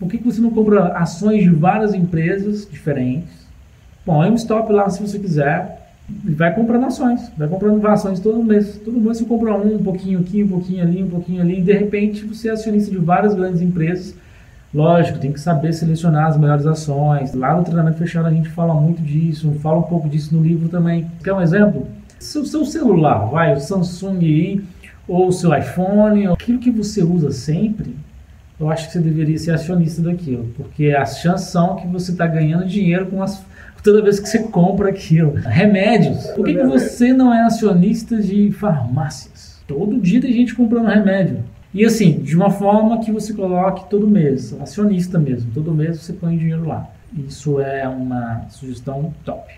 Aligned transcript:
Por 0.00 0.08
que, 0.08 0.16
que 0.16 0.24
você 0.24 0.40
não 0.40 0.50
compra 0.50 0.94
ações 0.94 1.42
de 1.42 1.50
várias 1.50 1.92
empresas 1.92 2.66
diferentes? 2.68 3.28
Põe 4.02 4.30
um 4.30 4.34
stop 4.34 4.72
lá 4.72 4.88
se 4.88 5.02
você 5.02 5.18
quiser 5.18 5.92
e 6.26 6.30
vai 6.32 6.54
comprando 6.54 6.86
ações. 6.86 7.30
Vai 7.36 7.46
comprando 7.46 7.86
ações 7.86 8.18
todo 8.18 8.42
mês. 8.42 8.80
Todo 8.82 8.98
mês 8.98 9.18
você 9.18 9.26
compra 9.26 9.54
um, 9.54 9.74
um 9.74 9.82
pouquinho 9.82 10.20
aqui, 10.20 10.42
um 10.42 10.48
pouquinho 10.48 10.82
ali, 10.82 11.02
um 11.02 11.10
pouquinho 11.10 11.42
ali. 11.42 11.58
E 11.58 11.62
de 11.62 11.72
repente 11.74 12.24
você 12.24 12.48
é 12.48 12.52
acionista 12.52 12.90
de 12.90 12.96
várias 12.96 13.34
grandes 13.34 13.60
empresas. 13.60 14.14
Lógico, 14.72 15.18
tem 15.18 15.32
que 15.32 15.40
saber 15.40 15.74
selecionar 15.74 16.28
as 16.28 16.38
melhores 16.38 16.64
ações. 16.64 17.34
Lá 17.34 17.54
no 17.54 17.62
treinamento 17.62 17.98
fechado 17.98 18.26
a 18.26 18.32
gente 18.32 18.48
fala 18.48 18.72
muito 18.72 19.02
disso, 19.02 19.52
fala 19.60 19.80
um 19.80 19.82
pouco 19.82 20.08
disso 20.08 20.34
no 20.34 20.42
livro 20.42 20.70
também. 20.70 21.10
Quer 21.22 21.34
um 21.34 21.42
exemplo? 21.42 21.86
Seu, 22.18 22.46
seu 22.46 22.64
celular, 22.64 23.26
vai, 23.26 23.54
o 23.54 23.60
Samsung 23.60 24.18
aí, 24.18 24.64
ou 25.06 25.28
o 25.28 25.32
seu 25.32 25.54
iPhone, 25.54 26.26
aquilo 26.28 26.58
que 26.58 26.70
você 26.70 27.02
usa 27.02 27.32
sempre, 27.32 27.96
eu 28.60 28.68
acho 28.68 28.86
que 28.86 28.92
você 28.92 29.00
deveria 29.00 29.38
ser 29.38 29.52
acionista 29.52 30.02
daquilo, 30.02 30.52
porque 30.56 30.90
as 30.90 31.18
chances 31.18 31.48
são 31.48 31.76
que 31.76 31.86
você 31.86 32.12
está 32.12 32.26
ganhando 32.26 32.66
dinheiro 32.66 33.06
com 33.06 33.22
as 33.22 33.42
toda 33.82 34.02
vez 34.02 34.20
que 34.20 34.28
você 34.28 34.40
compra 34.40 34.90
aquilo. 34.90 35.32
Remédios. 35.36 36.26
Por 36.28 36.44
que, 36.44 36.54
que 36.54 36.64
você 36.64 37.14
não 37.14 37.32
é 37.32 37.42
acionista 37.42 38.20
de 38.20 38.52
farmácias? 38.52 39.58
Todo 39.66 39.98
dia 39.98 40.20
tem 40.20 40.32
gente 40.32 40.54
comprando 40.54 40.86
remédio. 40.88 41.42
E 41.72 41.84
assim, 41.84 42.18
de 42.18 42.36
uma 42.36 42.50
forma 42.50 43.00
que 43.00 43.10
você 43.10 43.32
coloque 43.32 43.88
todo 43.88 44.06
mês, 44.06 44.54
acionista 44.60 45.18
mesmo. 45.18 45.50
Todo 45.54 45.72
mês 45.72 45.98
você 45.98 46.12
põe 46.12 46.36
dinheiro 46.36 46.66
lá. 46.66 46.90
Isso 47.26 47.60
é 47.60 47.88
uma 47.88 48.46
sugestão 48.50 49.14
top. 49.24 49.50